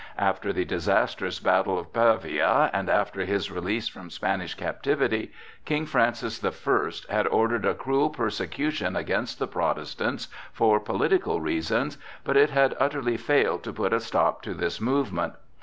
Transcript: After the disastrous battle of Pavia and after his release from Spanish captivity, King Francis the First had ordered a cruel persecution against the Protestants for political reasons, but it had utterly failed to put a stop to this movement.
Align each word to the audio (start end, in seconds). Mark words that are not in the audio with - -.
After 0.17 0.51
the 0.51 0.65
disastrous 0.65 1.39
battle 1.39 1.77
of 1.77 1.93
Pavia 1.93 2.71
and 2.73 2.89
after 2.89 3.23
his 3.23 3.51
release 3.51 3.87
from 3.87 4.09
Spanish 4.09 4.55
captivity, 4.55 5.31
King 5.63 5.85
Francis 5.85 6.39
the 6.39 6.49
First 6.51 7.07
had 7.11 7.27
ordered 7.27 7.65
a 7.67 7.75
cruel 7.75 8.09
persecution 8.09 8.95
against 8.95 9.37
the 9.37 9.45
Protestants 9.47 10.27
for 10.51 10.79
political 10.79 11.39
reasons, 11.39 11.99
but 12.23 12.35
it 12.35 12.49
had 12.49 12.75
utterly 12.79 13.15
failed 13.15 13.61
to 13.61 13.71
put 13.71 13.93
a 13.93 13.99
stop 13.99 14.41
to 14.41 14.55
this 14.55 14.81
movement. 14.81 15.33